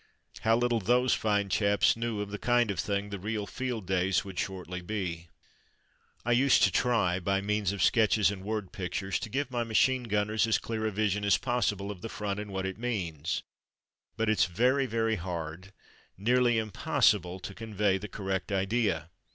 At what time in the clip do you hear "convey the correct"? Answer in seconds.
17.53-18.51